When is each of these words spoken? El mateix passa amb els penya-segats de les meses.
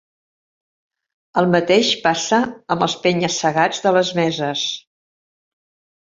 El 1.41 1.49
mateix 1.55 1.91
passa 2.05 2.39
amb 2.75 2.85
els 2.85 2.95
penya-segats 3.03 3.83
de 3.83 3.91
les 3.99 4.13
meses. 4.21 4.65